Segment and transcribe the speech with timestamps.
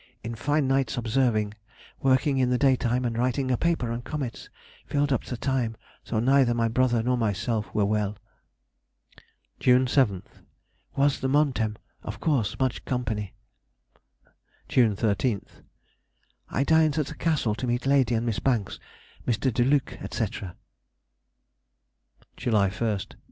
[0.23, 1.53] In fine nights observing;
[2.01, 4.49] working in the daytime, and writing a paper on comets,
[4.87, 5.77] filled up the time,
[6.07, 8.17] though neither my brother nor myself were well.
[9.59, 13.35] June 7th.—Was the Montem, of course much company.
[14.67, 18.79] June 13th.—I dined at the Castle to meet Lady and Miss Banks,
[19.27, 19.53] Mr.
[19.53, 20.25] De Luc, &c.
[22.37, 23.13] _July 1st.